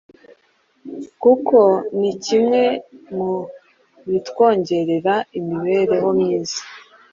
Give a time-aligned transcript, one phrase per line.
[1.21, 1.57] kuko
[1.99, 2.61] ni kimwe
[3.15, 3.31] mu
[4.09, 6.61] bitwongerera imibereho myiza